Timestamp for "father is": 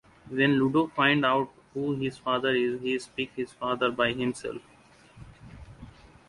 2.17-2.81